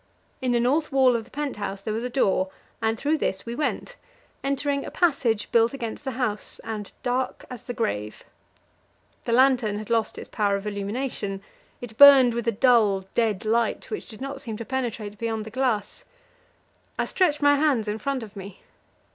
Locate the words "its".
10.17-10.27